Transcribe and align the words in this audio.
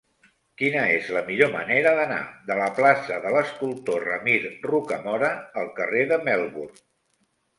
Quina 0.59 0.83
és 0.93 1.09
la 1.15 1.21
millor 1.25 1.51
manera 1.55 1.91
d'anar 1.99 2.21
de 2.47 2.57
la 2.61 2.69
plaça 2.79 3.19
de 3.27 3.33
l'Escultor 3.35 4.07
Ramir 4.11 4.39
Rocamora 4.71 5.31
al 5.65 5.69
carrer 5.81 6.01
de 6.13 6.19
Melbourne? 6.31 6.83